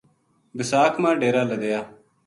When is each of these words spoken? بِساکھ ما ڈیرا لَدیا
بِساکھ 0.57 0.97
ما 1.01 1.09
ڈیرا 1.19 1.41
لَدیا 1.49 1.79